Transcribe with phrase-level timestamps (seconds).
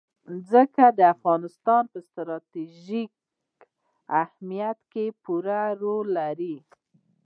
[0.49, 3.13] ځمکه د افغانستان په ستراتیژیک
[4.21, 6.55] اهمیت کې پوره رول لري.